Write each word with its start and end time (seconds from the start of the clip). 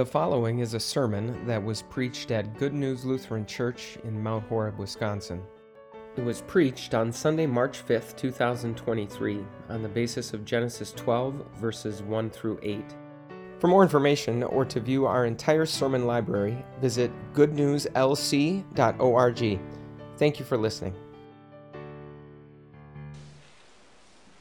The 0.00 0.06
following 0.06 0.60
is 0.60 0.72
a 0.72 0.80
sermon 0.80 1.46
that 1.46 1.62
was 1.62 1.82
preached 1.82 2.30
at 2.30 2.56
Good 2.56 2.72
News 2.72 3.04
Lutheran 3.04 3.44
Church 3.44 3.98
in 4.02 4.22
Mount 4.22 4.46
Horeb, 4.46 4.78
Wisconsin. 4.78 5.42
It 6.16 6.24
was 6.24 6.40
preached 6.40 6.94
on 6.94 7.12
Sunday, 7.12 7.44
March 7.44 7.86
5th, 7.86 8.16
2023, 8.16 9.44
on 9.68 9.82
the 9.82 9.90
basis 9.90 10.32
of 10.32 10.46
Genesis 10.46 10.92
12, 10.92 11.44
verses 11.58 12.00
1 12.00 12.30
through 12.30 12.58
8. 12.62 12.82
For 13.58 13.68
more 13.68 13.82
information 13.82 14.42
or 14.42 14.64
to 14.64 14.80
view 14.80 15.04
our 15.04 15.26
entire 15.26 15.66
sermon 15.66 16.06
library, 16.06 16.64
visit 16.80 17.10
goodnewslc.org. 17.34 19.60
Thank 20.16 20.38
you 20.38 20.46
for 20.46 20.56
listening. 20.56 20.94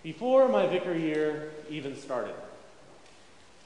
Before 0.03 0.47
my 0.47 0.67
vicar 0.67 0.95
year 0.95 1.51
even 1.69 1.97
started, 1.97 2.35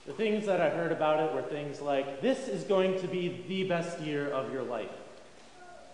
the 0.05 0.13
things 0.13 0.45
that 0.45 0.59
I 0.59 0.69
heard 0.69 0.91
about 0.91 1.19
it 1.19 1.33
were 1.33 1.41
things 1.41 1.79
like 1.79 2.21
this 2.21 2.47
is 2.47 2.63
going 2.63 2.99
to 2.99 3.07
be 3.07 3.43
the 3.47 3.63
best 3.63 3.99
year 4.01 4.27
of 4.29 4.51
your 4.51 4.63
life. 4.63 4.89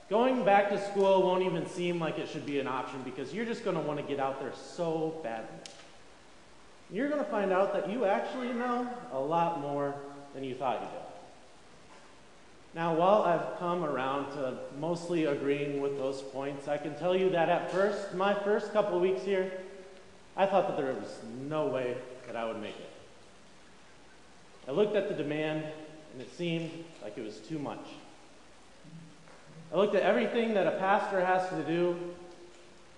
Going 0.09 0.43
back 0.43 0.69
to 0.69 0.83
school 0.89 1.21
won't 1.21 1.43
even 1.43 1.67
seem 1.67 1.99
like 1.99 2.17
it 2.17 2.27
should 2.27 2.45
be 2.45 2.59
an 2.59 2.67
option 2.67 2.99
because 3.03 3.31
you're 3.31 3.45
just 3.45 3.63
going 3.63 3.75
to 3.75 3.81
want 3.83 3.99
to 3.99 4.05
get 4.05 4.19
out 4.19 4.39
there 4.39 4.53
so 4.55 5.19
badly. 5.21 5.47
You're 6.91 7.09
going 7.09 7.23
to 7.23 7.29
find 7.29 7.51
out 7.51 7.73
that 7.73 7.91
you 7.91 8.05
actually 8.05 8.51
know 8.51 8.89
a 9.11 9.19
lot 9.19 9.61
more 9.61 9.93
than 10.33 10.43
you 10.43 10.55
thought 10.55 10.81
you 10.81 10.87
did. 10.87 11.05
Now, 12.73 12.95
while 12.95 13.23
I've 13.23 13.59
come 13.59 13.83
around 13.83 14.31
to 14.33 14.57
mostly 14.79 15.25
agreeing 15.25 15.81
with 15.81 15.97
those 15.97 16.21
points, 16.21 16.67
I 16.67 16.77
can 16.77 16.95
tell 16.95 17.15
you 17.15 17.29
that 17.31 17.49
at 17.49 17.71
first, 17.71 18.15
my 18.15 18.33
first 18.33 18.73
couple 18.73 18.99
weeks 18.99 19.23
here, 19.23 19.51
I 20.35 20.47
thought 20.47 20.67
that 20.67 20.77
there 20.77 20.93
was 20.93 21.19
no 21.47 21.67
way 21.67 21.97
that 22.25 22.35
I 22.35 22.45
would 22.45 22.61
make 22.61 22.77
it. 22.77 22.88
I 24.69 24.71
looked 24.71 24.95
at 24.95 25.07
the 25.07 25.15
demand, 25.15 25.63
and 26.13 26.21
it 26.21 26.31
seemed 26.37 26.69
like 27.01 27.17
it 27.17 27.25
was 27.25 27.37
too 27.37 27.57
much. 27.57 27.83
I 29.73 29.77
looked 29.77 29.95
at 29.95 30.03
everything 30.03 30.53
that 30.53 30.67
a 30.67 30.77
pastor 30.77 31.25
has 31.25 31.49
to 31.49 31.63
do, 31.63 31.97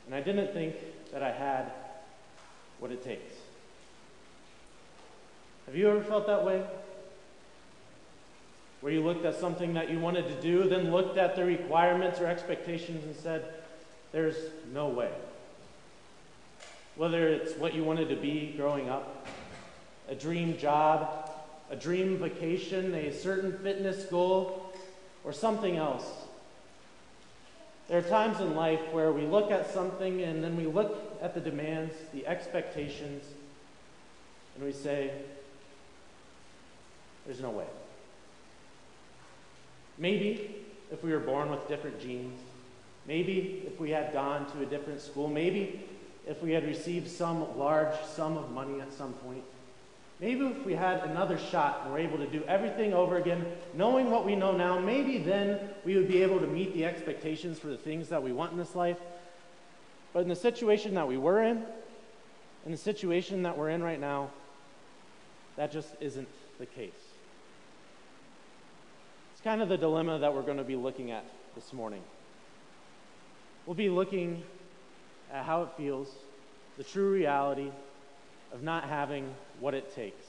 and 0.05 0.13
I 0.13 0.19
didn't 0.19 0.51
think 0.51 0.75
that 1.13 1.23
I 1.23 1.31
had 1.31 1.71
what 2.79 2.91
it 2.91 3.05
takes. 3.05 3.35
Have 5.65 5.77
you 5.77 5.89
ever 5.89 6.03
felt 6.03 6.27
that 6.27 6.43
way? 6.43 6.61
Where 8.81 8.91
you 8.91 9.01
looked 9.01 9.23
at 9.23 9.39
something 9.39 9.75
that 9.75 9.89
you 9.89 9.97
wanted 9.97 10.27
to 10.27 10.41
do, 10.41 10.67
then 10.67 10.91
looked 10.91 11.17
at 11.17 11.37
the 11.37 11.45
requirements 11.45 12.19
or 12.19 12.25
expectations 12.25 13.05
and 13.05 13.15
said, 13.15 13.45
There's 14.11 14.35
no 14.73 14.89
way. 14.89 15.11
Whether 16.97 17.29
it's 17.29 17.55
what 17.55 17.73
you 17.73 17.85
wanted 17.85 18.09
to 18.09 18.17
be 18.17 18.55
growing 18.57 18.89
up, 18.89 19.25
a 20.09 20.15
dream 20.15 20.57
job, 20.57 21.30
a 21.71 21.75
dream 21.75 22.17
vacation, 22.17 22.93
a 22.93 23.11
certain 23.11 23.57
fitness 23.59 24.05
goal, 24.05 24.71
or 25.23 25.31
something 25.31 25.77
else. 25.77 26.05
There 27.87 27.97
are 27.97 28.03
times 28.03 28.39
in 28.41 28.55
life 28.55 28.81
where 28.91 29.11
we 29.11 29.25
look 29.25 29.51
at 29.51 29.73
something 29.73 30.21
and 30.21 30.43
then 30.43 30.57
we 30.57 30.65
look 30.65 31.17
at 31.21 31.33
the 31.33 31.39
demands, 31.39 31.93
the 32.13 32.27
expectations, 32.27 33.23
and 34.55 34.63
we 34.65 34.73
say, 34.73 35.11
there's 37.25 37.39
no 37.39 37.51
way. 37.51 37.67
Maybe 39.97 40.65
if 40.91 41.03
we 41.03 41.11
were 41.11 41.19
born 41.19 41.49
with 41.49 41.67
different 41.67 42.01
genes, 42.01 42.39
maybe 43.07 43.63
if 43.65 43.79
we 43.79 43.91
had 43.91 44.11
gone 44.11 44.49
to 44.51 44.61
a 44.61 44.65
different 44.65 44.99
school, 44.99 45.27
maybe 45.27 45.85
if 46.27 46.41
we 46.41 46.51
had 46.51 46.65
received 46.65 47.09
some 47.09 47.57
large 47.57 47.95
sum 48.13 48.37
of 48.37 48.51
money 48.51 48.81
at 48.81 48.91
some 48.91 49.13
point, 49.13 49.43
Maybe 50.21 50.45
if 50.45 50.63
we 50.63 50.75
had 50.75 50.99
another 50.99 51.39
shot 51.39 51.89
were 51.89 51.97
able 51.97 52.19
to 52.19 52.27
do 52.27 52.43
everything 52.47 52.93
over 52.93 53.17
again, 53.17 53.43
knowing 53.73 54.11
what 54.11 54.23
we 54.23 54.35
know 54.35 54.55
now, 54.55 54.77
maybe 54.77 55.17
then 55.17 55.59
we 55.83 55.95
would 55.95 56.07
be 56.07 56.21
able 56.21 56.39
to 56.39 56.45
meet 56.45 56.75
the 56.75 56.85
expectations 56.85 57.57
for 57.57 57.67
the 57.67 57.77
things 57.77 58.09
that 58.09 58.21
we 58.21 58.31
want 58.31 58.51
in 58.51 58.59
this 58.59 58.75
life. 58.75 58.97
But 60.13 60.19
in 60.19 60.29
the 60.29 60.35
situation 60.35 60.93
that 60.93 61.07
we 61.07 61.17
were 61.17 61.41
in, 61.41 61.65
in 62.67 62.71
the 62.71 62.77
situation 62.77 63.41
that 63.43 63.57
we're 63.57 63.69
in 63.69 63.81
right 63.81 63.99
now, 63.99 64.29
that 65.55 65.71
just 65.71 65.89
isn't 65.99 66.27
the 66.59 66.67
case. 66.67 66.91
It's 69.31 69.41
kind 69.41 69.63
of 69.63 69.69
the 69.69 69.77
dilemma 69.77 70.19
that 70.19 70.35
we're 70.35 70.43
going 70.43 70.57
to 70.57 70.63
be 70.63 70.75
looking 70.75 71.09
at 71.09 71.25
this 71.55 71.73
morning. 71.73 72.03
We'll 73.65 73.73
be 73.73 73.89
looking 73.89 74.43
at 75.33 75.45
how 75.45 75.63
it 75.63 75.69
feels, 75.77 76.09
the 76.77 76.83
true 76.83 77.11
reality 77.11 77.71
of 78.53 78.63
not 78.63 78.85
having 78.85 79.33
what 79.59 79.73
it 79.73 79.93
takes, 79.95 80.25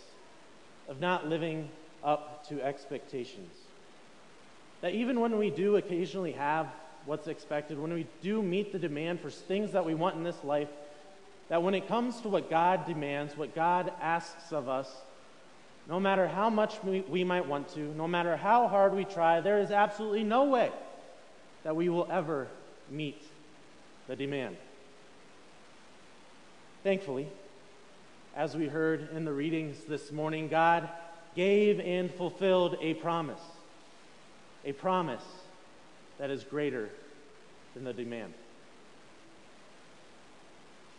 of 0.88 1.00
not 1.00 1.28
living 1.28 1.68
up 2.04 2.46
to 2.48 2.60
expectations. 2.62 3.54
That 4.80 4.94
even 4.94 5.20
when 5.20 5.38
we 5.38 5.50
do 5.50 5.76
occasionally 5.76 6.32
have 6.32 6.66
what's 7.06 7.26
expected, 7.26 7.78
when 7.78 7.92
we 7.92 8.06
do 8.20 8.42
meet 8.42 8.72
the 8.72 8.78
demand 8.78 9.20
for 9.20 9.30
things 9.30 9.72
that 9.72 9.84
we 9.84 9.94
want 9.94 10.16
in 10.16 10.24
this 10.24 10.42
life, 10.44 10.68
that 11.48 11.62
when 11.62 11.74
it 11.74 11.88
comes 11.88 12.20
to 12.20 12.28
what 12.28 12.48
God 12.48 12.86
demands, 12.86 13.36
what 13.36 13.54
God 13.54 13.92
asks 14.00 14.52
of 14.52 14.68
us, 14.68 14.90
no 15.88 15.98
matter 15.98 16.28
how 16.28 16.48
much 16.48 16.82
we, 16.84 17.00
we 17.02 17.24
might 17.24 17.46
want 17.46 17.68
to, 17.74 17.80
no 17.80 18.06
matter 18.06 18.36
how 18.36 18.68
hard 18.68 18.94
we 18.94 19.04
try, 19.04 19.40
there 19.40 19.58
is 19.58 19.70
absolutely 19.70 20.22
no 20.22 20.44
way 20.44 20.70
that 21.64 21.74
we 21.74 21.88
will 21.88 22.08
ever 22.10 22.48
meet 22.90 23.22
the 24.06 24.16
demand. 24.16 24.56
Thankfully, 26.82 27.28
as 28.34 28.56
we 28.56 28.66
heard 28.66 29.10
in 29.14 29.24
the 29.24 29.32
readings 29.32 29.76
this 29.86 30.10
morning, 30.10 30.48
God 30.48 30.88
gave 31.36 31.80
and 31.80 32.10
fulfilled 32.10 32.76
a 32.80 32.94
promise. 32.94 33.40
A 34.64 34.72
promise 34.72 35.24
that 36.18 36.30
is 36.30 36.44
greater 36.44 36.88
than 37.74 37.84
the 37.84 37.92
demand. 37.92 38.32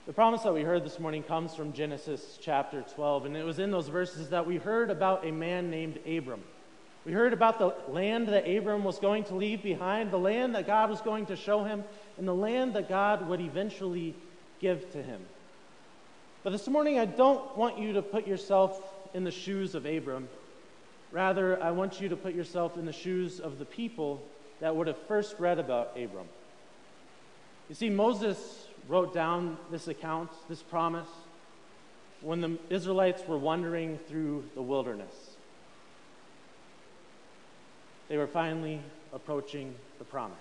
The 0.05 0.13
promise 0.13 0.41
that 0.41 0.53
we 0.53 0.63
heard 0.63 0.83
this 0.83 0.99
morning 0.99 1.23
comes 1.23 1.55
from 1.55 1.71
Genesis 1.71 2.37
chapter 2.41 2.83
12, 2.93 3.25
and 3.25 3.37
it 3.37 3.45
was 3.45 3.57
in 3.57 3.71
those 3.71 3.87
verses 3.87 4.29
that 4.29 4.45
we 4.45 4.57
heard 4.57 4.89
about 4.89 5.25
a 5.25 5.31
man 5.31 5.71
named 5.71 5.97
Abram. 6.05 6.43
We 7.05 7.13
heard 7.13 7.33
about 7.33 7.57
the 7.57 7.73
land 7.91 8.27
that 8.27 8.47
Abram 8.47 8.83
was 8.83 8.99
going 8.99 9.23
to 9.25 9.35
leave 9.35 9.63
behind, 9.63 10.11
the 10.11 10.19
land 10.19 10.55
that 10.55 10.67
God 10.67 10.89
was 10.89 11.01
going 11.01 11.25
to 11.27 11.35
show 11.35 11.63
him, 11.63 11.83
and 12.17 12.27
the 12.27 12.35
land 12.35 12.75
that 12.75 12.89
God 12.89 13.27
would 13.27 13.41
eventually 13.41 14.13
give 14.59 14.91
to 14.91 15.01
him. 15.01 15.21
But 16.43 16.51
this 16.51 16.67
morning, 16.67 16.99
I 16.99 17.05
don't 17.05 17.55
want 17.57 17.79
you 17.79 17.93
to 17.93 18.01
put 18.01 18.27
yourself 18.27 18.81
in 19.13 19.23
the 19.23 19.31
shoes 19.31 19.75
of 19.75 19.85
Abram. 19.85 20.27
Rather, 21.13 21.61
I 21.63 21.71
want 21.71 22.01
you 22.01 22.09
to 22.09 22.17
put 22.17 22.35
yourself 22.35 22.77
in 22.77 22.85
the 22.85 22.91
shoes 22.91 23.39
of 23.39 23.59
the 23.59 23.65
people 23.65 24.21
that 24.59 24.75
would 24.75 24.87
have 24.87 24.97
first 25.07 25.39
read 25.39 25.57
about 25.57 25.91
Abram. 25.97 26.27
You 27.69 27.75
see, 27.75 27.89
Moses 27.89 28.67
wrote 28.89 29.13
down 29.13 29.57
this 29.71 29.87
account, 29.87 30.31
this 30.49 30.61
promise, 30.61 31.07
when 32.19 32.41
the 32.41 32.57
Israelites 32.69 33.25
were 33.25 33.37
wandering 33.37 33.97
through 34.09 34.43
the 34.53 34.61
wilderness. 34.61 35.37
They 38.09 38.17
were 38.17 38.27
finally 38.27 38.81
approaching 39.13 39.75
the 39.97 40.03
promise. 40.03 40.37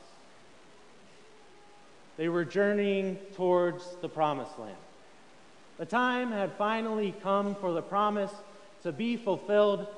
They 2.16 2.28
were 2.28 2.44
journeying 2.44 3.18
towards 3.36 3.84
the 4.00 4.08
promised 4.08 4.58
land. 4.58 4.76
The 5.82 5.86
time 5.86 6.30
had 6.30 6.52
finally 6.52 7.12
come 7.24 7.56
for 7.56 7.72
the 7.72 7.82
promise 7.82 8.30
to 8.84 8.92
be 8.92 9.16
fulfilled, 9.16 9.88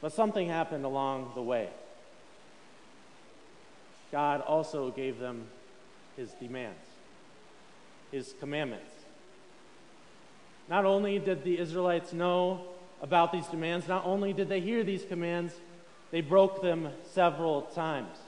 but 0.00 0.12
something 0.12 0.48
happened 0.48 0.84
along 0.84 1.30
the 1.36 1.40
way. 1.40 1.68
God 4.10 4.40
also 4.40 4.90
gave 4.90 5.20
them 5.20 5.46
his 6.16 6.32
demands, 6.32 6.84
his 8.10 8.34
commandments. 8.40 8.90
Not 10.68 10.84
only 10.84 11.20
did 11.20 11.44
the 11.44 11.60
Israelites 11.60 12.12
know 12.12 12.62
about 13.00 13.30
these 13.30 13.46
demands, 13.46 13.86
not 13.86 14.04
only 14.04 14.32
did 14.32 14.48
they 14.48 14.58
hear 14.58 14.82
these 14.82 15.04
commands, 15.04 15.54
they 16.10 16.22
broke 16.22 16.60
them 16.60 16.88
several 17.12 17.62
times. 17.62 18.18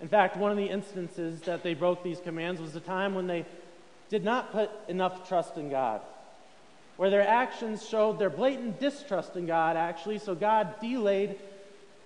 In 0.00 0.08
fact, 0.08 0.38
one 0.38 0.50
of 0.50 0.56
the 0.56 0.70
instances 0.70 1.42
that 1.42 1.62
they 1.62 1.74
broke 1.74 2.02
these 2.02 2.20
commands 2.20 2.58
was 2.58 2.72
the 2.72 2.80
time 2.80 3.14
when 3.14 3.26
they 3.26 3.44
did 4.10 4.24
not 4.24 4.52
put 4.52 4.70
enough 4.88 5.26
trust 5.28 5.56
in 5.56 5.70
God, 5.70 6.02
where 6.96 7.08
their 7.08 7.26
actions 7.26 7.88
showed 7.88 8.18
their 8.18 8.28
blatant 8.28 8.78
distrust 8.78 9.36
in 9.36 9.46
God, 9.46 9.76
actually, 9.76 10.18
so 10.18 10.34
God 10.34 10.74
delayed 10.80 11.36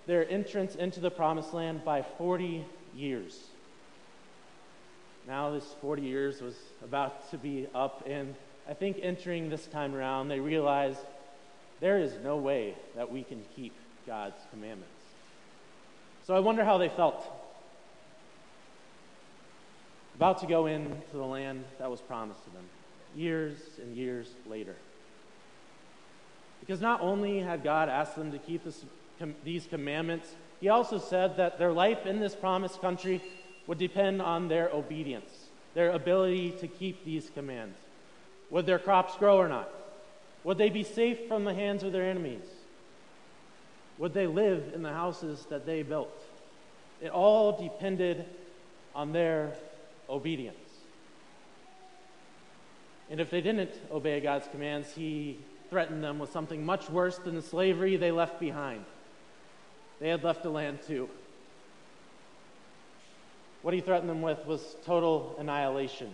their 0.05 0.29
entrance 0.29 0.75
into 0.75 0.99
the 0.99 1.09
promised 1.09 1.53
land 1.53 1.83
by 1.83 2.03
40 2.17 2.63
years. 2.95 3.37
Now, 5.27 5.49
this 5.49 5.65
40 5.81 6.03
years 6.03 6.41
was 6.41 6.55
about 6.83 7.31
to 7.31 7.37
be 7.37 7.67
up, 7.73 8.03
and 8.07 8.35
I 8.69 8.75
think 8.75 8.99
entering 9.01 9.49
this 9.49 9.65
time 9.65 9.95
around, 9.95 10.27
they 10.27 10.39
realized 10.39 10.99
there 11.79 11.97
is 11.97 12.13
no 12.23 12.37
way 12.37 12.75
that 12.95 13.11
we 13.11 13.23
can 13.23 13.43
keep 13.55 13.73
God's 14.05 14.39
commandments. 14.51 14.91
So 16.27 16.35
I 16.35 16.39
wonder 16.39 16.63
how 16.63 16.77
they 16.77 16.89
felt 16.89 17.25
about 20.15 20.39
to 20.39 20.47
go 20.47 20.65
into 20.65 21.11
the 21.13 21.25
land 21.25 21.63
that 21.77 21.91
was 21.91 22.01
promised 22.01 22.43
to 22.45 22.49
them 22.51 22.63
years 23.15 23.57
and 23.81 23.95
years 23.95 24.33
later. 24.47 24.75
Because 26.59 26.81
not 26.81 27.01
only 27.01 27.39
had 27.39 27.63
God 27.63 27.89
asked 27.89 28.15
them 28.15 28.31
to 28.31 28.37
keep 28.37 28.63
this, 28.63 28.85
com- 29.19 29.35
these 29.43 29.67
commandments, 29.67 30.33
he 30.61 30.69
also 30.69 30.97
said 30.97 31.37
that 31.37 31.59
their 31.59 31.71
life 31.71 32.05
in 32.05 32.19
this 32.19 32.33
promised 32.33 32.81
country 32.81 33.21
would 33.67 33.77
depend 33.77 34.21
on 34.21 34.47
their 34.47 34.69
obedience, 34.69 35.49
their 35.73 35.91
ability 35.91 36.51
to 36.59 36.67
keep 36.67 37.03
these 37.03 37.29
commands. 37.33 37.77
Would 38.49 38.65
their 38.65 38.79
crops 38.79 39.15
grow 39.17 39.37
or 39.37 39.47
not? 39.47 39.69
Would 40.43 40.57
they 40.57 40.69
be 40.69 40.83
safe 40.83 41.27
from 41.27 41.43
the 41.43 41.53
hands 41.53 41.83
of 41.83 41.91
their 41.91 42.07
enemies? 42.09 42.45
Would 43.97 44.13
they 44.13 44.27
live 44.27 44.71
in 44.73 44.81
the 44.81 44.93
houses 44.93 45.45
that 45.49 45.65
they 45.65 45.83
built? 45.83 46.23
It 47.01 47.09
all 47.09 47.61
depended 47.61 48.25
on 48.93 49.11
their 49.11 49.53
obedience. 50.09 50.57
And 53.09 53.19
if 53.19 53.29
they 53.29 53.41
didn't 53.41 53.71
obey 53.91 54.19
God's 54.19 54.47
commands, 54.47 54.93
He 54.93 55.39
threatened 55.69 56.03
them 56.03 56.19
with 56.19 56.31
something 56.31 56.65
much 56.65 56.89
worse 56.89 57.17
than 57.17 57.35
the 57.35 57.41
slavery 57.41 57.97
they 57.97 58.11
left 58.11 58.39
behind. 58.39 58.85
They 59.99 60.09
had 60.09 60.23
left 60.23 60.43
the 60.43 60.49
land 60.49 60.79
too. 60.85 61.09
What 63.61 63.73
He 63.73 63.81
threatened 63.81 64.09
them 64.09 64.21
with 64.21 64.45
was 64.45 64.75
total 64.85 65.35
annihilation 65.39 66.13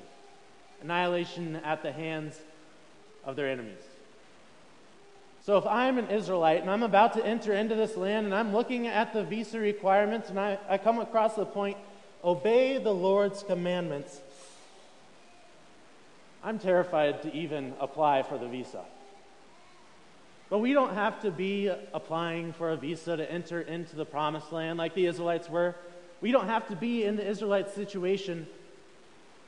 annihilation 0.81 1.57
at 1.57 1.83
the 1.83 1.91
hands 1.91 2.39
of 3.23 3.35
their 3.35 3.47
enemies. 3.47 3.83
So 5.43 5.57
if 5.57 5.65
I'm 5.65 5.97
an 5.97 6.09
Israelite 6.09 6.61
and 6.61 6.69
I'm 6.69 6.83
about 6.83 7.13
to 7.13 7.25
enter 7.25 7.53
into 7.53 7.75
this 7.75 7.97
land 7.97 8.25
and 8.25 8.35
I'm 8.35 8.53
looking 8.53 8.88
at 8.88 9.13
the 9.13 9.23
visa 9.23 9.59
requirements 9.59 10.29
and 10.29 10.39
I, 10.39 10.59
I 10.69 10.77
come 10.77 10.99
across 10.99 11.35
the 11.35 11.45
point, 11.45 11.77
obey 12.23 12.77
the 12.77 12.94
Lord's 12.94 13.44
commandments, 13.44 14.19
I'm 16.44 16.59
terrified 16.59 17.21
to 17.23 17.33
even 17.33 17.73
apply 17.79 18.23
for 18.23 18.38
the 18.38 18.47
visa. 18.47 18.83
But 20.50 20.59
we 20.59 20.73
don't 20.73 20.94
have 20.95 21.21
to 21.21 21.31
be 21.31 21.71
applying 21.94 22.51
for 22.53 22.71
a 22.71 22.75
visa 22.75 23.15
to 23.15 23.31
enter 23.31 23.62
into 23.62 23.95
the 23.95 24.06
promised 24.06 24.51
land 24.51 24.77
like 24.77 24.94
the 24.94 25.06
Israelites 25.06 25.50
were. 25.50 25.75
We 26.19 26.31
don't 26.31 26.47
have 26.47 26.68
to 26.68 26.75
be 26.75 27.06
in 27.06 27.15
the 27.15 27.27
Israelite 27.27 27.69
situation 27.73 28.47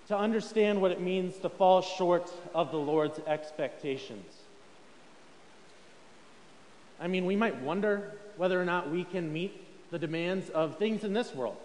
to 0.08 0.18
understand 0.18 0.82
what 0.82 0.92
it 0.92 1.02
means 1.02 1.38
to 1.40 1.50
fall 1.50 1.82
short 1.82 2.32
of 2.54 2.72
the 2.72 2.78
Lord's 2.78 3.20
expectations. 3.28 4.34
I 7.00 7.08
mean, 7.08 7.26
we 7.26 7.36
might 7.36 7.62
wonder 7.62 8.12
whether 8.38 8.60
or 8.60 8.66
not 8.66 8.90
we 8.90 9.04
can 9.04 9.34
meet 9.34 9.92
the 9.92 10.00
demands 10.00 10.50
of 10.50 10.78
things 10.78 11.04
in 11.04 11.14
this 11.14 11.36
world. 11.36 11.58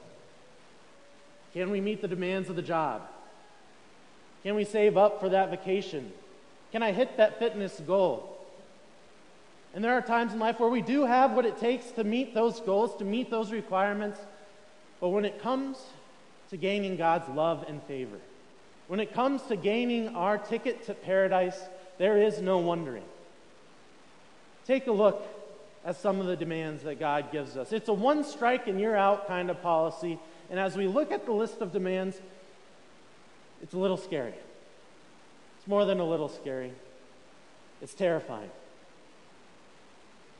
Can 1.52 1.70
we 1.70 1.80
meet 1.80 2.00
the 2.02 2.08
demands 2.08 2.48
of 2.48 2.56
the 2.56 2.62
job? 2.62 3.02
Can 4.42 4.54
we 4.54 4.64
save 4.64 4.96
up 4.96 5.20
for 5.20 5.28
that 5.30 5.50
vacation? 5.50 6.12
Can 6.72 6.82
I 6.82 6.92
hit 6.92 7.16
that 7.16 7.38
fitness 7.38 7.80
goal? 7.86 8.36
And 9.74 9.84
there 9.84 9.92
are 9.92 10.02
times 10.02 10.32
in 10.32 10.38
life 10.38 10.60
where 10.60 10.68
we 10.68 10.82
do 10.82 11.04
have 11.04 11.32
what 11.32 11.44
it 11.44 11.58
takes 11.58 11.90
to 11.92 12.04
meet 12.04 12.34
those 12.34 12.60
goals, 12.60 12.96
to 12.96 13.04
meet 13.04 13.30
those 13.30 13.52
requirements. 13.52 14.18
But 15.00 15.10
when 15.10 15.24
it 15.24 15.40
comes 15.42 15.78
to 16.50 16.56
gaining 16.56 16.96
God's 16.96 17.28
love 17.28 17.64
and 17.68 17.82
favor, 17.84 18.18
when 18.86 19.00
it 19.00 19.12
comes 19.12 19.42
to 19.42 19.56
gaining 19.56 20.08
our 20.16 20.38
ticket 20.38 20.86
to 20.86 20.94
paradise, 20.94 21.60
there 21.98 22.20
is 22.20 22.40
no 22.40 22.58
wondering. 22.58 23.04
Take 24.66 24.86
a 24.86 24.92
look 24.92 25.26
at 25.84 25.96
some 25.96 26.20
of 26.20 26.26
the 26.26 26.36
demands 26.36 26.82
that 26.82 26.98
God 26.98 27.30
gives 27.30 27.56
us. 27.56 27.72
It's 27.72 27.88
a 27.88 27.92
one 27.92 28.24
strike 28.24 28.66
and 28.66 28.80
you're 28.80 28.96
out 28.96 29.26
kind 29.26 29.50
of 29.50 29.62
policy. 29.62 30.18
And 30.50 30.58
as 30.58 30.76
we 30.76 30.86
look 30.86 31.12
at 31.12 31.26
the 31.26 31.32
list 31.32 31.60
of 31.60 31.72
demands, 31.72 32.20
it's 33.62 33.74
a 33.74 33.78
little 33.78 33.96
scary. 33.96 34.34
It's 35.58 35.66
more 35.66 35.84
than 35.84 36.00
a 36.00 36.04
little 36.04 36.28
scary, 36.28 36.72
it's 37.82 37.94
terrifying. 37.94 38.50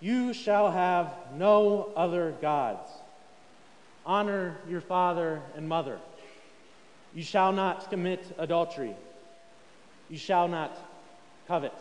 You 0.01 0.33
shall 0.33 0.71
have 0.71 1.13
no 1.37 1.93
other 1.97 2.35
gods. 2.41 2.89
Honor 4.07 4.57
your 4.69 4.81
father 4.81 5.43
and 5.57 5.69
mother. 5.69 5.99
You 7.15 7.23
shall 7.23 7.53
not 7.53 7.91
commit 7.91 8.25
adultery. 8.39 8.95
You 10.09 10.17
shall 10.17 10.47
not 10.47 10.79
covet. 11.49 11.75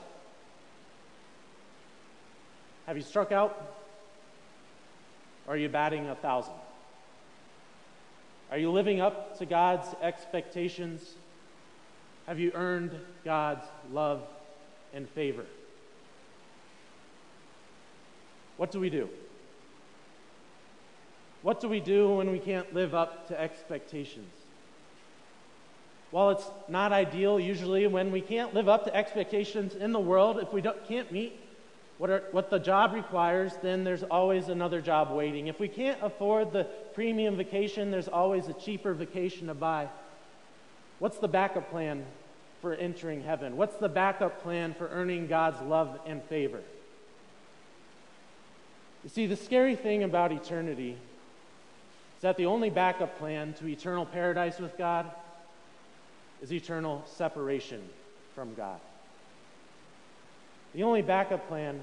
Have 2.88 2.98
you 2.98 3.04
struck 3.04 3.32
out? 3.32 3.76
Or 5.46 5.54
are 5.54 5.58
you 5.58 5.70
batting 5.70 6.08
a 6.08 6.16
thousand? 6.16 6.54
Are 8.50 8.58
you 8.58 8.72
living 8.72 9.02
up 9.02 9.38
to 9.40 9.46
God's 9.46 9.88
expectations? 10.02 11.16
Have 12.28 12.40
you 12.40 12.52
earned 12.54 12.92
God's 13.26 13.66
love 13.92 14.22
and 14.94 15.08
favor? 15.10 15.46
What 18.56 18.72
do 18.72 18.80
we 18.80 18.90
do? 18.90 19.10
What 21.42 21.60
do 21.60 21.68
we 21.68 21.80
do 21.80 22.16
when 22.16 22.32
we 22.32 22.40
can't 22.40 22.74
live 22.74 22.96
up 22.96 23.28
to 23.28 23.40
expectations? 23.40 24.34
While 26.12 26.30
it's 26.32 26.50
not 26.70 26.94
ideal, 26.94 27.40
usually 27.40 27.86
when 27.86 28.12
we 28.12 28.22
can't 28.22 28.54
live 28.54 28.70
up 28.70 28.86
to 28.86 28.96
expectations 28.96 29.76
in 29.76 29.92
the 29.92 30.00
world, 30.00 30.40
if 30.40 30.54
we 30.54 30.62
can't 30.62 31.12
meet 31.12 31.38
what, 31.98 32.10
are, 32.10 32.24
what 32.32 32.50
the 32.50 32.60
job 32.60 32.94
requires, 32.94 33.54
then 33.62 33.84
there's 33.84 34.04
always 34.04 34.50
another 34.50 34.82
job 34.82 35.12
waiting. 35.12 35.48
If 35.48 35.60
we 35.60 35.68
can't 35.68 35.98
afford 36.04 36.52
the 36.52 36.66
premium 36.94 37.36
vacation, 37.36 37.90
there's 37.90 38.08
always 38.08 38.48
a 38.48 38.54
cheaper 38.54 38.94
vacation 38.94 39.48
to 39.48 39.54
buy. 39.56 39.90
What's 41.00 41.18
the 41.18 41.28
backup 41.28 41.72
plan 41.72 42.06
for 42.62 42.74
entering 42.74 43.24
heaven? 43.24 43.58
What's 43.58 43.78
the 43.78 43.90
backup 43.90 44.44
plan 44.44 44.76
for 44.76 44.88
earning 44.90 45.28
God's 45.28 45.62
love 45.62 46.00
and 46.06 46.22
favor? 46.24 46.62
You 49.04 49.10
see, 49.10 49.26
the 49.26 49.36
scary 49.36 49.76
thing 49.76 50.04
about 50.04 50.32
eternity 50.32 50.92
is 50.92 52.22
that 52.22 52.38
the 52.38 52.46
only 52.48 52.70
backup 52.70 53.18
plan 53.18 53.54
to 53.54 53.68
eternal 53.68 54.06
paradise 54.06 54.60
with 54.60 54.78
God 54.78 55.10
is 56.42 56.52
eternal 56.52 57.04
separation 57.06 57.82
from 58.36 58.54
God. 58.54 58.80
The 60.74 60.84
only 60.84 61.02
backup 61.02 61.48
plan 61.48 61.82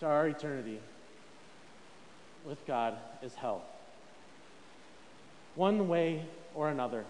to 0.00 0.06
our 0.06 0.28
eternity 0.28 0.80
with 2.44 2.64
God 2.66 2.96
is 3.22 3.34
hell. 3.34 3.62
One 5.54 5.88
way 5.88 6.24
or 6.54 6.68
another, 6.68 7.04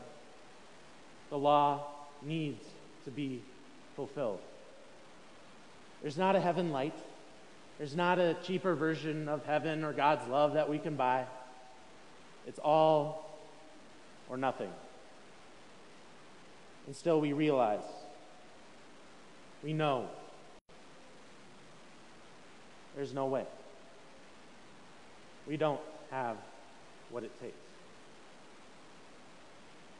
the 1.31 1.39
law 1.39 1.87
needs 2.23 2.65
to 3.05 3.11
be 3.11 3.43
fulfilled. 3.95 4.41
There's 6.03 6.17
not 6.17 6.37
a 6.37 6.41
heaven 6.41 6.71
light. 6.71 6.95
There's 7.79 7.95
not 7.95 8.19
a 8.19 8.37
cheaper 8.43 8.75
version 8.75 9.29
of 9.29 9.45
heaven 9.45 9.85
or 9.85 9.93
God's 9.93 10.27
love 10.29 10.55
that 10.55 10.69
we 10.69 10.79
can 10.79 10.97
buy. 10.97 11.27
It's 12.47 12.59
all 12.59 13.39
or 14.29 14.37
nothing. 14.37 14.71
And 16.87 16.97
still, 16.97 17.21
we 17.21 17.33
realize, 17.33 17.83
we 19.63 19.73
know, 19.73 20.09
there's 22.97 23.15
no 23.15 23.27
way. 23.27 23.47
We 25.47 25.57
don't 25.57 25.81
have 26.11 26.37
what 27.11 27.25
it 27.25 27.41
takes. 27.41 27.57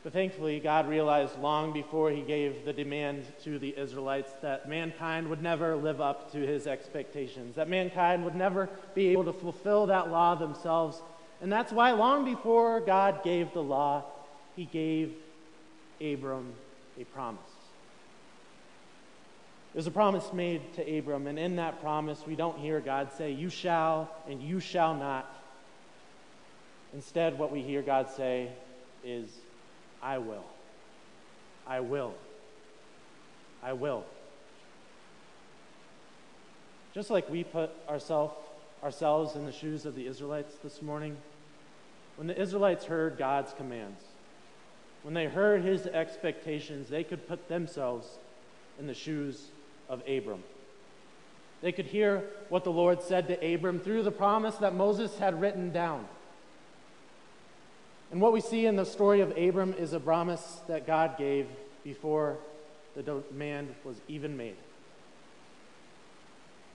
But 0.05 0.13
thankfully, 0.13 0.61
God 0.61 0.89
realized 0.89 1.39
long 1.39 1.73
before 1.73 2.11
He 2.11 2.23
gave 2.23 2.65
the 2.65 2.73
demand 2.73 3.25
to 3.45 3.59
the 3.59 3.77
Israelites 3.77 4.33
that 4.43 4.69
mankind 4.69 5.29
would 5.29 5.43
never 5.43 5.77
live 5.77 6.01
up 6.01 6.33
to 6.33 6.39
His 6.39 6.67
expectations, 6.67 7.57
that 7.57 7.69
mankind 7.69 8.25
would 8.25 8.37
never 8.37 8.69
be 8.95 9.09
able 9.09 9.25
to 9.25 9.33
fulfill 9.33 9.87
that 9.87 10.11
law 10.11 10.35
themselves. 10.35 11.03
And 11.41 11.53
that's 11.53 11.73
why, 11.73 11.93
long 11.93 12.25
before 12.25 12.81
God 12.81 13.23
gave 13.25 13.53
the 13.53 13.63
law, 13.63 14.05
He 14.55 14.67
gave 14.67 15.15
Abram 16.01 16.53
a 16.99 17.05
promise. 17.05 17.58
There's 19.79 19.87
a 19.87 19.93
promise 19.93 20.33
made 20.33 20.75
to 20.75 20.99
Abram, 20.99 21.29
and 21.29 21.39
in 21.39 21.55
that 21.55 21.81
promise, 21.81 22.25
we 22.27 22.35
don't 22.35 22.59
hear 22.59 22.81
God 22.81 23.13
say, 23.17 23.31
You 23.31 23.49
shall 23.49 24.11
and 24.29 24.43
you 24.43 24.59
shall 24.59 24.93
not. 24.93 25.33
Instead, 26.93 27.39
what 27.39 27.53
we 27.53 27.63
hear 27.63 27.81
God 27.81 28.11
say 28.11 28.49
is, 29.05 29.31
I 30.03 30.19
will. 30.19 30.43
I 31.65 31.79
will. 31.79 32.13
I 33.63 33.73
will. 33.75 34.05
Just 36.93 37.09
like 37.09 37.31
we 37.31 37.45
put 37.45 37.71
ourself, 37.89 38.33
ourselves 38.83 39.37
in 39.37 39.47
the 39.47 39.53
shoes 39.53 39.87
of 39.87 39.95
the 39.95 40.09
Israelites 40.09 40.57
this 40.61 40.83
morning, 40.83 41.17
when 42.17 42.27
the 42.27 42.37
Israelites 42.37 42.85
heard 42.85 43.17
God's 43.17 43.53
commands, 43.53 44.03
when 45.05 45.15
they 45.15 45.27
heard 45.27 45.63
his 45.63 45.87
expectations, 45.87 46.89
they 46.89 47.05
could 47.05 47.29
put 47.29 47.49
themselves 47.49 48.19
in 48.81 48.89
the 48.89 48.95
shoes 48.95 49.53
of 49.89 50.03
Abram. 50.09 50.43
They 51.61 51.73
could 51.73 51.87
hear 51.87 52.25
what 52.49 52.65
the 52.65 52.73
Lord 52.73 53.03
said 53.03 53.29
to 53.29 53.55
Abram 53.55 53.81
through 53.81 54.05
the 54.05 54.11
promise 54.11 54.57
that 54.57 54.75
Moses 54.75 55.17
had 55.19 55.41
written 55.41 55.73
down. 55.73 56.07
And 58.11 58.21
what 58.21 58.33
we 58.33 58.41
see 58.41 58.67
in 58.67 58.77
the 58.77 58.85
story 58.85 59.21
of 59.21 59.37
Abram 59.37 59.75
is 59.75 59.93
a 59.93 60.01
promise 60.01 60.61
that 60.69 60.87
God 60.87 61.19
gave 61.19 61.47
before 61.85 62.39
the 62.95 63.03
demand 63.03 63.75
was 63.85 63.97
even 64.09 64.37
made. 64.37 64.57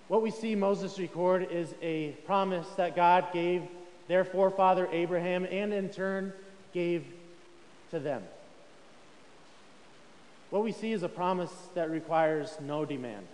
What 0.10 0.22
we 0.22 0.32
see 0.32 0.53
Moses 0.53 1.00
record 1.00 1.50
is 1.50 1.74
a 1.82 2.10
promise 2.25 2.67
that 2.77 2.96
God 2.96 3.27
gave 3.34 3.63
their 4.08 4.25
forefather 4.25 4.88
Abraham 4.91 5.46
and 5.50 5.74
in 5.74 5.89
turn 5.89 6.34
gave 6.74 7.05
to 7.91 8.00
them. 8.00 8.22
What 10.53 10.63
we 10.63 10.72
see 10.72 10.91
is 10.91 11.01
a 11.01 11.10
promise 11.10 11.51
that 11.74 11.89
requires 11.89 12.55
no 12.62 12.86
demand, 12.86 13.25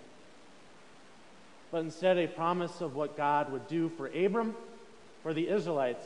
but 1.70 1.80
instead 1.80 2.18
a 2.18 2.28
promise 2.28 2.80
of 2.80 2.96
what 2.96 3.18
God 3.18 3.52
would 3.52 3.68
do 3.68 3.90
for 3.90 4.08
Abram, 4.08 4.56
for 5.22 5.34
the 5.34 5.50
Israelites, 5.50 6.06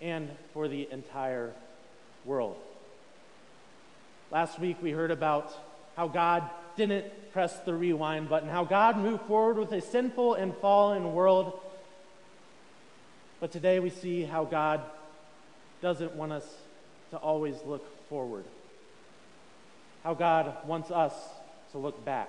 and 0.00 0.30
for 0.52 0.68
the 0.68 0.86
entire 0.92 1.52
world. 2.24 2.54
Last 4.30 4.60
week 4.60 4.76
we 4.80 4.92
heard 4.92 5.10
about 5.10 5.52
how 5.96 6.06
God 6.06 6.48
didn't 6.76 7.32
press 7.32 7.58
the 7.64 7.74
rewind 7.74 8.28
button, 8.28 8.48
how 8.48 8.62
God 8.62 8.96
moved 8.96 9.24
forward 9.24 9.58
with 9.58 9.72
a 9.72 9.80
sinful 9.80 10.34
and 10.34 10.56
fallen 10.58 11.12
world. 11.12 11.58
But 13.40 13.50
today 13.50 13.80
we 13.80 13.90
see 13.90 14.22
how 14.22 14.44
God 14.44 14.80
doesn't 15.82 16.14
want 16.14 16.30
us 16.30 16.46
to 17.10 17.16
always 17.16 17.56
look 17.66 17.84
forward, 18.08 18.44
how 20.04 20.14
God 20.14 20.54
wants 20.66 20.90
us 20.90 21.12
to 21.72 21.78
look 21.78 22.04
back, 22.04 22.28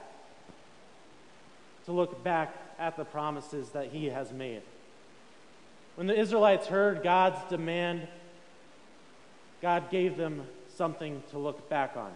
to 1.85 1.91
look 1.91 2.23
back 2.23 2.55
at 2.79 2.97
the 2.97 3.05
promises 3.05 3.69
that 3.69 3.89
He 3.89 4.05
has 4.05 4.31
made. 4.31 4.61
When 5.95 6.07
the 6.07 6.19
Israelites 6.19 6.67
heard 6.67 7.03
God's 7.03 7.37
demand, 7.49 8.07
God 9.61 9.91
gave 9.91 10.17
them 10.17 10.43
something 10.75 11.21
to 11.31 11.37
look 11.37 11.69
back 11.69 11.95
on. 11.95 12.11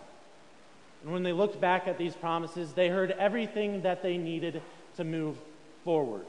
And 1.03 1.13
when 1.13 1.23
they 1.23 1.31
looked 1.31 1.61
back 1.61 1.87
at 1.87 1.97
these 1.97 2.15
promises, 2.15 2.73
they 2.73 2.89
heard 2.89 3.11
everything 3.11 3.83
that 3.83 4.01
they 4.01 4.17
needed 4.17 4.61
to 4.97 5.03
move 5.03 5.37
forward, 5.83 6.25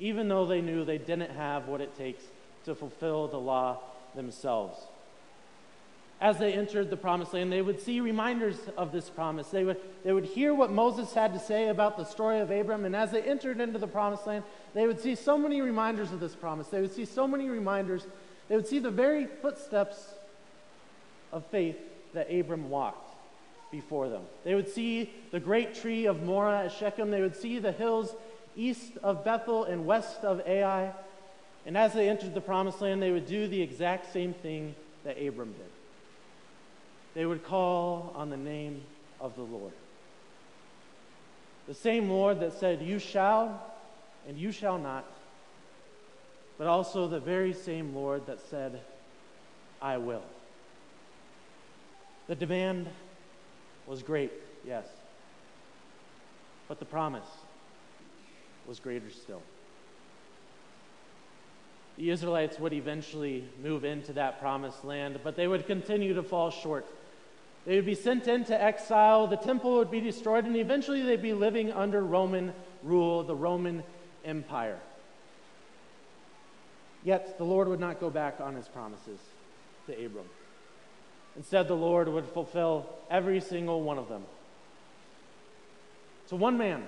even 0.00 0.28
though 0.28 0.46
they 0.46 0.60
knew 0.60 0.84
they 0.84 0.98
didn't 0.98 1.30
have 1.30 1.68
what 1.68 1.80
it 1.80 1.96
takes 1.96 2.24
to 2.64 2.74
fulfill 2.74 3.28
the 3.28 3.38
law 3.38 3.78
themselves. 4.14 4.76
As 6.20 6.38
they 6.38 6.52
entered 6.52 6.90
the 6.90 6.96
promised 6.96 7.32
land, 7.32 7.52
they 7.52 7.62
would 7.62 7.80
see 7.80 8.00
reminders 8.00 8.56
of 8.76 8.90
this 8.90 9.08
promise. 9.08 9.48
They 9.48 9.62
would, 9.62 9.76
they 10.04 10.12
would 10.12 10.24
hear 10.24 10.52
what 10.52 10.72
Moses 10.72 11.14
had 11.14 11.32
to 11.34 11.38
say 11.38 11.68
about 11.68 11.96
the 11.96 12.04
story 12.04 12.40
of 12.40 12.50
Abram, 12.50 12.84
and 12.84 12.96
as 12.96 13.12
they 13.12 13.22
entered 13.22 13.60
into 13.60 13.78
the 13.78 13.86
promised 13.86 14.26
land, 14.26 14.42
they 14.74 14.86
would 14.86 15.00
see 15.00 15.14
so 15.14 15.38
many 15.38 15.60
reminders 15.60 16.10
of 16.12 16.18
this 16.18 16.34
promise. 16.34 16.66
They 16.68 16.80
would 16.80 16.92
see 16.92 17.04
so 17.04 17.28
many 17.28 17.48
reminders. 17.48 18.04
They 18.48 18.56
would 18.56 18.66
see 18.66 18.80
the 18.80 18.90
very 18.90 19.26
footsteps 19.26 20.14
of 21.32 21.46
faith 21.46 21.76
that 22.14 22.32
Abram 22.32 22.68
walked 22.68 23.14
before 23.70 24.08
them. 24.08 24.22
They 24.44 24.56
would 24.56 24.68
see 24.68 25.12
the 25.30 25.38
great 25.38 25.74
tree 25.74 26.06
of 26.06 26.22
Moreh 26.24 26.64
at 26.64 26.72
Shechem. 26.72 27.10
They 27.10 27.20
would 27.20 27.36
see 27.36 27.60
the 27.60 27.72
hills 27.72 28.14
east 28.56 28.92
of 29.04 29.24
Bethel 29.24 29.64
and 29.64 29.86
west 29.86 30.24
of 30.24 30.40
Ai. 30.46 30.92
And 31.64 31.76
as 31.76 31.92
they 31.92 32.08
entered 32.08 32.34
the 32.34 32.40
promised 32.40 32.80
land, 32.80 33.00
they 33.00 33.12
would 33.12 33.26
do 33.26 33.46
the 33.46 33.62
exact 33.62 34.12
same 34.12 34.34
thing 34.34 34.74
that 35.04 35.16
Abram 35.22 35.52
did. 35.52 35.77
They 37.18 37.26
would 37.26 37.42
call 37.42 38.12
on 38.14 38.30
the 38.30 38.36
name 38.36 38.80
of 39.20 39.34
the 39.34 39.42
Lord. 39.42 39.72
The 41.66 41.74
same 41.74 42.08
Lord 42.08 42.38
that 42.38 42.52
said, 42.52 42.80
You 42.80 43.00
shall 43.00 43.60
and 44.28 44.38
you 44.38 44.52
shall 44.52 44.78
not, 44.78 45.04
but 46.58 46.68
also 46.68 47.08
the 47.08 47.18
very 47.18 47.52
same 47.52 47.92
Lord 47.92 48.24
that 48.26 48.38
said, 48.48 48.82
I 49.82 49.96
will. 49.96 50.22
The 52.28 52.36
demand 52.36 52.86
was 53.88 54.04
great, 54.04 54.30
yes. 54.64 54.86
But 56.68 56.78
the 56.78 56.84
promise 56.84 57.26
was 58.64 58.78
greater 58.78 59.10
still. 59.10 59.42
The 61.96 62.10
Israelites 62.10 62.60
would 62.60 62.72
eventually 62.72 63.44
move 63.60 63.84
into 63.84 64.12
that 64.12 64.38
promised 64.38 64.84
land, 64.84 65.18
but 65.24 65.34
they 65.34 65.48
would 65.48 65.66
continue 65.66 66.14
to 66.14 66.22
fall 66.22 66.52
short. 66.52 66.86
They 67.68 67.76
would 67.76 67.84
be 67.84 67.94
sent 67.94 68.28
into 68.28 68.58
exile, 68.58 69.26
the 69.26 69.36
temple 69.36 69.74
would 69.74 69.90
be 69.90 70.00
destroyed, 70.00 70.46
and 70.46 70.56
eventually 70.56 71.02
they'd 71.02 71.20
be 71.20 71.34
living 71.34 71.70
under 71.70 72.02
Roman 72.02 72.54
rule, 72.82 73.22
the 73.22 73.34
Roman 73.36 73.82
Empire. 74.24 74.78
Yet 77.04 77.36
the 77.36 77.44
Lord 77.44 77.68
would 77.68 77.78
not 77.78 78.00
go 78.00 78.08
back 78.08 78.40
on 78.40 78.54
his 78.54 78.66
promises 78.68 79.20
to 79.86 79.92
Abram. 79.92 80.24
Instead, 81.36 81.68
the 81.68 81.74
Lord 81.74 82.08
would 82.08 82.24
fulfill 82.24 82.86
every 83.10 83.38
single 83.38 83.82
one 83.82 83.98
of 83.98 84.08
them. 84.08 84.24
To 86.28 86.36
one 86.36 86.56
man, 86.56 86.82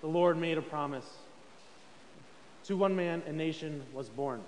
the 0.00 0.06
Lord 0.06 0.38
made 0.38 0.56
a 0.56 0.62
promise. 0.62 1.18
To 2.64 2.78
one 2.78 2.96
man, 2.96 3.22
a 3.26 3.32
nation 3.32 3.82
was 3.92 4.08
born. 4.08 4.40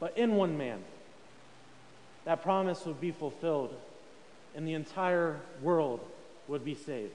But 0.00 0.18
in 0.18 0.34
one 0.34 0.58
man, 0.58 0.82
that 2.28 2.42
promise 2.42 2.84
would 2.84 3.00
be 3.00 3.10
fulfilled, 3.10 3.74
and 4.54 4.68
the 4.68 4.74
entire 4.74 5.40
world 5.62 5.98
would 6.46 6.62
be 6.62 6.74
saved. 6.74 7.14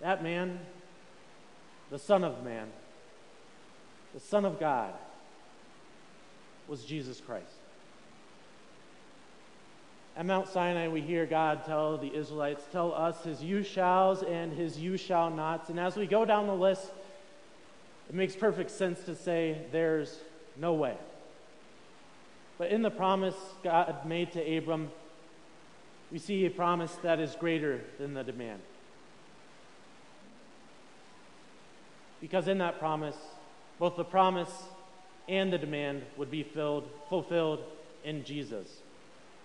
That 0.00 0.24
man, 0.24 0.58
the 1.88 2.00
Son 2.00 2.24
of 2.24 2.42
Man, 2.42 2.66
the 4.12 4.18
Son 4.18 4.44
of 4.44 4.58
God, 4.58 4.92
was 6.66 6.84
Jesus 6.84 7.20
Christ. 7.20 7.46
At 10.16 10.26
Mount 10.26 10.48
Sinai, 10.48 10.88
we 10.88 11.00
hear 11.00 11.24
God 11.24 11.64
tell 11.64 11.96
the 11.96 12.12
Israelites, 12.12 12.64
tell 12.72 12.92
us 12.92 13.22
his 13.22 13.40
you 13.40 13.62
shalls 13.62 14.24
and 14.24 14.52
his 14.52 14.80
you 14.80 14.96
shall 14.96 15.30
nots. 15.30 15.68
And 15.68 15.78
as 15.78 15.94
we 15.94 16.08
go 16.08 16.24
down 16.24 16.48
the 16.48 16.56
list, 16.56 16.90
it 18.08 18.16
makes 18.16 18.34
perfect 18.34 18.72
sense 18.72 19.04
to 19.04 19.14
say 19.14 19.58
there's 19.70 20.18
no 20.56 20.74
way. 20.74 20.96
But 22.58 22.70
in 22.70 22.82
the 22.82 22.90
promise 22.90 23.34
God 23.62 24.06
made 24.06 24.32
to 24.32 24.56
Abram, 24.56 24.90
we 26.12 26.18
see 26.18 26.46
a 26.46 26.50
promise 26.50 26.94
that 27.02 27.18
is 27.18 27.34
greater 27.34 27.80
than 27.98 28.14
the 28.14 28.22
demand. 28.22 28.60
Because 32.20 32.48
in 32.48 32.58
that 32.58 32.78
promise, 32.78 33.16
both 33.78 33.96
the 33.96 34.04
promise 34.04 34.50
and 35.28 35.52
the 35.52 35.58
demand 35.58 36.02
would 36.16 36.30
be 36.30 36.42
filled, 36.42 36.88
fulfilled 37.08 37.60
in 38.04 38.24
Jesus. 38.24 38.68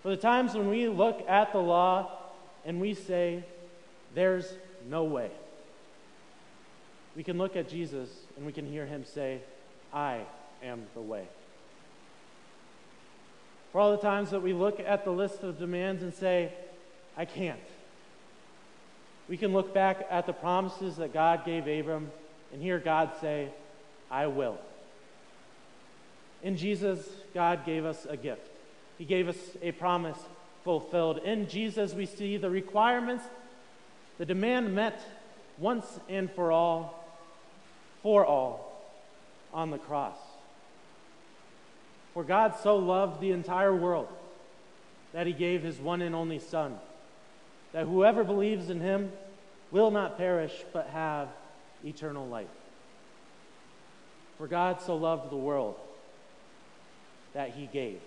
For 0.03 0.09
the 0.09 0.17
times 0.17 0.53
when 0.53 0.69
we 0.69 0.87
look 0.87 1.27
at 1.27 1.51
the 1.51 1.59
law 1.59 2.11
and 2.65 2.79
we 2.79 2.93
say, 2.93 3.43
there's 4.13 4.53
no 4.87 5.03
way, 5.03 5.31
we 7.15 7.23
can 7.23 7.37
look 7.37 7.55
at 7.55 7.67
Jesus 7.67 8.09
and 8.37 8.45
we 8.45 8.51
can 8.51 8.65
hear 8.65 8.85
him 8.85 9.03
say, 9.03 9.41
I 9.93 10.21
am 10.63 10.83
the 10.93 11.01
way. 11.01 11.27
For 13.71 13.79
all 13.79 13.91
the 13.91 14.01
times 14.01 14.31
that 14.31 14.41
we 14.41 14.53
look 14.53 14.79
at 14.79 15.03
the 15.03 15.11
list 15.11 15.43
of 15.43 15.59
demands 15.59 16.01
and 16.01 16.13
say, 16.13 16.51
I 17.15 17.25
can't, 17.25 17.59
we 19.27 19.37
can 19.37 19.53
look 19.53 19.73
back 19.73 20.07
at 20.09 20.25
the 20.25 20.33
promises 20.33 20.97
that 20.97 21.13
God 21.13 21.45
gave 21.45 21.67
Abram 21.67 22.11
and 22.51 22.61
hear 22.61 22.79
God 22.79 23.11
say, 23.21 23.49
I 24.09 24.27
will. 24.27 24.57
In 26.41 26.57
Jesus, 26.57 27.07
God 27.33 27.65
gave 27.65 27.85
us 27.85 28.07
a 28.09 28.17
gift. 28.17 28.49
He 28.97 29.05
gave 29.05 29.27
us 29.27 29.37
a 29.61 29.71
promise 29.71 30.17
fulfilled. 30.63 31.19
In 31.19 31.47
Jesus, 31.47 31.93
we 31.93 32.05
see 32.05 32.37
the 32.37 32.49
requirements, 32.49 33.23
the 34.17 34.25
demand 34.25 34.73
met 34.73 35.01
once 35.57 35.85
and 36.07 36.31
for 36.31 36.51
all, 36.51 37.05
for 38.01 38.25
all, 38.25 38.83
on 39.53 39.69
the 39.69 39.77
cross. 39.77 40.17
For 42.19 42.25
God 42.25 42.55
so 42.61 42.75
loved 42.75 43.21
the 43.21 43.31
entire 43.31 43.73
world 43.73 44.09
that 45.13 45.25
he 45.25 45.31
gave 45.31 45.63
his 45.63 45.79
one 45.79 46.01
and 46.01 46.13
only 46.13 46.37
Son, 46.37 46.77
that 47.71 47.85
whoever 47.85 48.25
believes 48.25 48.69
in 48.69 48.81
him 48.81 49.13
will 49.71 49.89
not 49.89 50.17
perish 50.17 50.51
but 50.73 50.87
have 50.87 51.29
eternal 51.81 52.27
life. 52.27 52.49
For 54.37 54.47
God 54.47 54.81
so 54.81 54.97
loved 54.97 55.31
the 55.31 55.37
world 55.37 55.77
that 57.31 57.51
he 57.51 57.67
gave. 57.67 58.01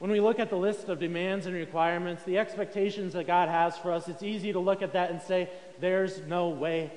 When 0.00 0.10
we 0.10 0.18
look 0.18 0.40
at 0.40 0.50
the 0.50 0.56
list 0.56 0.88
of 0.88 0.98
demands 0.98 1.46
and 1.46 1.54
requirements, 1.54 2.24
the 2.24 2.38
expectations 2.38 3.12
that 3.12 3.28
God 3.28 3.48
has 3.48 3.78
for 3.78 3.92
us, 3.92 4.08
it's 4.08 4.24
easy 4.24 4.52
to 4.52 4.58
look 4.58 4.82
at 4.82 4.94
that 4.94 5.12
and 5.12 5.22
say, 5.22 5.48
there's 5.78 6.20
no 6.22 6.48
way. 6.48 6.90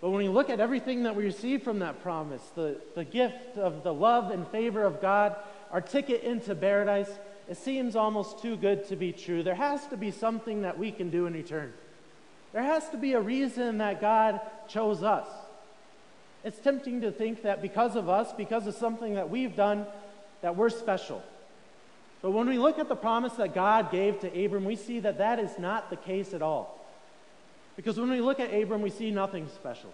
But 0.00 0.10
when 0.10 0.22
we 0.22 0.28
look 0.28 0.48
at 0.48 0.60
everything 0.60 1.02
that 1.02 1.14
we 1.14 1.24
receive 1.24 1.62
from 1.62 1.80
that 1.80 2.02
promise, 2.02 2.42
the, 2.54 2.80
the 2.94 3.04
gift 3.04 3.58
of 3.58 3.82
the 3.82 3.92
love 3.92 4.30
and 4.30 4.46
favor 4.48 4.84
of 4.84 5.00
God, 5.02 5.36
our 5.70 5.80
ticket 5.80 6.22
into 6.22 6.54
paradise, 6.54 7.10
it 7.48 7.56
seems 7.56 7.96
almost 7.96 8.40
too 8.40 8.56
good 8.56 8.86
to 8.88 8.96
be 8.96 9.12
true. 9.12 9.42
There 9.42 9.54
has 9.54 9.86
to 9.88 9.96
be 9.96 10.10
something 10.10 10.62
that 10.62 10.78
we 10.78 10.90
can 10.90 11.10
do 11.10 11.26
in 11.26 11.34
return. 11.34 11.72
There 12.52 12.62
has 12.62 12.88
to 12.90 12.96
be 12.96 13.12
a 13.12 13.20
reason 13.20 13.78
that 13.78 14.00
God 14.00 14.40
chose 14.68 15.02
us. 15.02 15.28
It's 16.44 16.58
tempting 16.58 17.02
to 17.02 17.12
think 17.12 17.42
that 17.42 17.60
because 17.60 17.94
of 17.94 18.08
us, 18.08 18.32
because 18.32 18.66
of 18.66 18.74
something 18.74 19.14
that 19.16 19.28
we've 19.28 19.54
done, 19.54 19.86
that 20.40 20.56
we're 20.56 20.70
special. 20.70 21.22
But 22.22 22.30
when 22.30 22.48
we 22.48 22.58
look 22.58 22.78
at 22.78 22.88
the 22.88 22.96
promise 22.96 23.34
that 23.34 23.54
God 23.54 23.90
gave 23.90 24.20
to 24.20 24.44
Abram, 24.44 24.64
we 24.64 24.76
see 24.76 25.00
that 25.00 25.18
that 25.18 25.38
is 25.38 25.58
not 25.58 25.90
the 25.90 25.96
case 25.96 26.32
at 26.32 26.42
all. 26.42 26.79
Because 27.80 27.98
when 27.98 28.10
we 28.10 28.20
look 28.20 28.40
at 28.40 28.52
Abram, 28.52 28.82
we 28.82 28.90
see 28.90 29.10
nothing 29.10 29.48
special. 29.54 29.90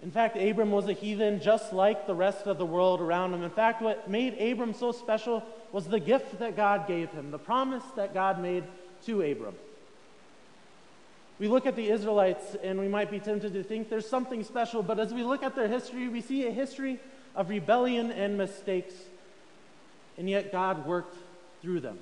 In 0.00 0.12
fact, 0.12 0.36
Abram 0.36 0.70
was 0.70 0.86
a 0.86 0.92
heathen 0.92 1.40
just 1.40 1.72
like 1.72 2.06
the 2.06 2.14
rest 2.14 2.46
of 2.46 2.56
the 2.56 2.64
world 2.64 3.00
around 3.00 3.34
him. 3.34 3.42
In 3.42 3.50
fact, 3.50 3.82
what 3.82 4.08
made 4.08 4.40
Abram 4.40 4.72
so 4.72 4.92
special 4.92 5.42
was 5.72 5.88
the 5.88 5.98
gift 5.98 6.38
that 6.38 6.54
God 6.54 6.86
gave 6.86 7.10
him, 7.10 7.32
the 7.32 7.38
promise 7.38 7.82
that 7.96 8.14
God 8.14 8.40
made 8.40 8.62
to 9.06 9.22
Abram. 9.22 9.56
We 11.40 11.48
look 11.48 11.66
at 11.66 11.74
the 11.74 11.90
Israelites 11.90 12.54
and 12.62 12.78
we 12.78 12.86
might 12.86 13.10
be 13.10 13.18
tempted 13.18 13.52
to 13.54 13.64
think 13.64 13.90
there's 13.90 14.08
something 14.08 14.44
special, 14.44 14.84
but 14.84 15.00
as 15.00 15.12
we 15.12 15.24
look 15.24 15.42
at 15.42 15.56
their 15.56 15.66
history, 15.66 16.06
we 16.06 16.20
see 16.20 16.46
a 16.46 16.52
history 16.52 17.00
of 17.34 17.48
rebellion 17.48 18.12
and 18.12 18.38
mistakes, 18.38 18.94
and 20.16 20.30
yet 20.30 20.52
God 20.52 20.86
worked 20.86 21.16
through 21.60 21.80
them, 21.80 21.98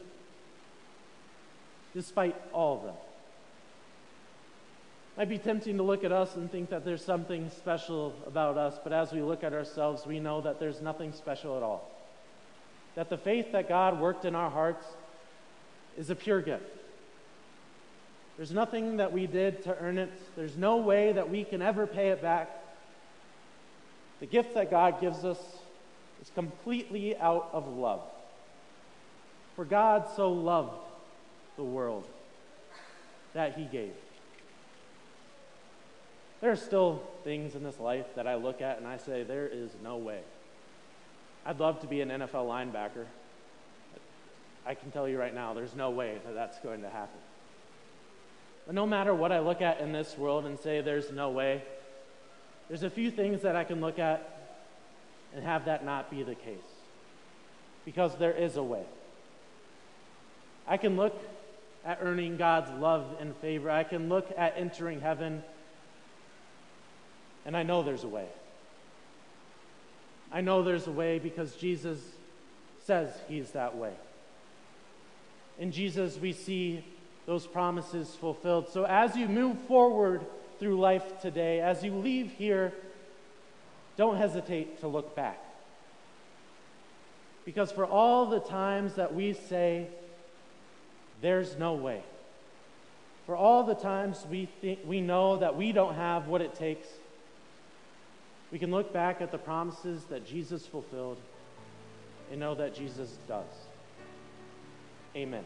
despite 1.94 2.36
all 2.52 2.76
of 2.76 2.82
them. 2.82 2.94
Might 5.16 5.28
be 5.28 5.38
tempting 5.38 5.76
to 5.76 5.85
look 5.85 6.02
at 6.02 6.11
us 6.11 6.35
and 6.35 6.50
think 6.50 6.71
that 6.71 6.85
there's 6.85 7.04
something 7.04 7.49
special 7.50 8.14
about 8.26 8.59
us, 8.59 8.78
but 8.83 8.92
as 8.92 9.12
we 9.12 9.23
look 9.23 9.44
at 9.44 9.52
ourselves, 9.52 10.04
we 10.06 10.18
know 10.18 10.40
that 10.40 10.59
there's 10.59 10.80
nothing 10.80 11.12
special 11.12 11.56
at 11.56 11.62
all. 11.62 11.88
That 12.97 13.11
the 13.11 13.18
faith 13.18 13.52
that 13.52 13.68
God 13.68 14.00
worked 14.00 14.25
in 14.25 14.35
our 14.35 14.50
hearts 14.50 14.85
is 15.97 16.11
a 16.11 16.16
pure 16.16 16.42
gift. 16.42 16.64
There's 18.37 18.50
nothing 18.50 18.97
that 18.97 19.12
we 19.12 19.28
did 19.28 19.62
to 19.64 19.78
earn 19.78 19.99
it, 19.99 20.11
there's 20.35 20.56
no 20.56 20.78
way 20.78 21.12
that 21.12 21.30
we 21.30 21.44
can 21.44 21.62
ever 21.62 21.87
pay 21.87 22.09
it 22.09 22.21
back. 22.21 22.50
The 24.18 24.26
gift 24.26 24.54
that 24.54 24.68
God 24.68 25.00
gives 25.00 25.25
us 25.25 25.38
is 26.21 26.30
completely 26.35 27.16
out 27.16 27.50
of 27.52 27.68
love. 27.68 28.02
For 29.54 29.64
God 29.64 30.06
so 30.16 30.33
loved 30.33 30.83
the 31.56 31.62
world 31.62 32.04
that 33.35 33.56
he 33.56 33.64
gave. 33.64 33.92
There 36.44 36.52
are 36.52 36.56
still 36.56 37.02
things 37.24 37.54
in 37.54 37.62
this 37.62 37.80
life 37.80 38.04
that 38.16 38.26
I 38.26 38.34
look 38.34 38.60
at 38.60 38.76
and 38.76 38.86
I 38.86 38.98
say, 38.98 39.22
there 39.22 39.48
is 39.50 39.70
no 39.82 39.96
way. 39.96 40.20
I'd 41.46 41.58
love 41.58 41.80
to 41.80 41.86
be 41.86 42.02
an 42.02 42.10
NFL 42.10 42.46
linebacker. 42.46 43.06
I 44.66 44.74
can 44.74 44.90
tell 44.90 45.08
you 45.08 45.18
right 45.18 45.34
now, 45.34 45.54
there's 45.54 45.74
no 45.74 45.88
way 45.88 46.18
that 46.26 46.34
that's 46.34 46.58
going 46.58 46.82
to 46.82 46.90
happen. 46.90 47.18
But 48.66 48.74
no 48.74 48.84
matter 48.84 49.14
what 49.14 49.32
I 49.32 49.38
look 49.38 49.62
at 49.62 49.80
in 49.80 49.92
this 49.92 50.18
world 50.18 50.44
and 50.44 50.58
say 50.60 50.82
there's 50.82 51.10
no 51.10 51.30
way, 51.30 51.62
there's 52.68 52.82
a 52.82 52.90
few 52.90 53.10
things 53.10 53.40
that 53.40 53.56
I 53.56 53.64
can 53.64 53.80
look 53.80 53.98
at 53.98 54.52
and 55.34 55.42
have 55.42 55.64
that 55.64 55.82
not 55.82 56.10
be 56.10 56.24
the 56.24 56.34
case. 56.34 56.58
Because 57.86 58.16
there 58.16 58.32
is 58.32 58.58
a 58.58 58.62
way. 58.62 58.84
I 60.68 60.76
can 60.76 60.98
look 60.98 61.18
at 61.86 62.00
earning 62.02 62.36
God's 62.36 62.70
love 62.78 63.06
and 63.18 63.34
favor. 63.36 63.70
I 63.70 63.84
can 63.84 64.10
look 64.10 64.30
at 64.36 64.58
entering 64.58 65.00
heaven, 65.00 65.42
and 67.44 67.56
I 67.56 67.62
know 67.62 67.82
there's 67.82 68.04
a 68.04 68.08
way. 68.08 68.26
I 70.32 70.40
know 70.40 70.62
there's 70.62 70.86
a 70.86 70.92
way 70.92 71.18
because 71.18 71.54
Jesus 71.54 72.00
says 72.84 73.10
he's 73.28 73.50
that 73.50 73.76
way. 73.76 73.92
In 75.58 75.70
Jesus, 75.70 76.18
we 76.18 76.32
see 76.32 76.84
those 77.26 77.46
promises 77.46 78.14
fulfilled. 78.20 78.68
So 78.68 78.84
as 78.84 79.16
you 79.16 79.28
move 79.28 79.58
forward 79.60 80.26
through 80.58 80.78
life 80.78 81.20
today, 81.20 81.60
as 81.60 81.82
you 81.82 81.94
leave 81.94 82.32
here, 82.32 82.72
don't 83.96 84.16
hesitate 84.16 84.80
to 84.80 84.88
look 84.88 85.14
back. 85.14 85.38
Because 87.44 87.70
for 87.70 87.86
all 87.86 88.26
the 88.26 88.40
times 88.40 88.94
that 88.94 89.14
we 89.14 89.34
say, 89.34 89.86
there's 91.20 91.56
no 91.58 91.75
way, 91.75 92.02
for 93.26 93.36
all 93.36 93.62
the 93.62 93.75
times 93.75 94.26
we, 94.30 94.47
think, 94.60 94.80
we 94.84 95.00
know 95.00 95.36
that 95.36 95.56
we 95.56 95.73
don't 95.73 95.95
have 95.95 96.26
what 96.26 96.42
it 96.42 96.54
takes, 96.54 96.88
we 98.50 98.59
can 98.59 98.71
look 98.71 98.93
back 98.93 99.21
at 99.21 99.33
the 99.33 99.39
promises 99.39 100.04
that 100.04 100.26
Jesus 100.26 100.67
fulfilled 100.67 101.19
and 102.30 102.41
know 102.41 102.54
that 102.54 102.75
Jesus 102.75 103.19
does. 103.26 103.50
Amen. 105.17 105.45